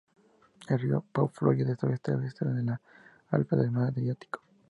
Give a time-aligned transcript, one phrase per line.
[0.67, 2.79] El río Po fluye de oeste a este, desde los
[3.29, 4.41] Alpes al mar Adriático.